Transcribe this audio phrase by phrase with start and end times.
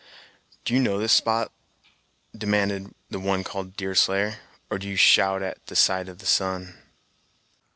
[0.65, 1.51] "Do you know this spot!"
[2.35, 4.39] demanded the one called Deerslayer,
[4.71, 6.79] "or do you shout at the sight of the sun?"